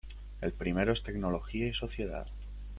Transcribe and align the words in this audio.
El 0.41 0.51
primero 0.51 0.93
es 0.93 1.03
tecnología 1.03 1.67
y 1.67 1.73
sociedad. 1.75 2.25